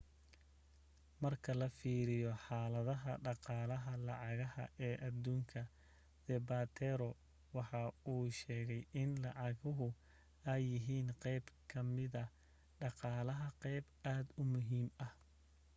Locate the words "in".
9.01-9.09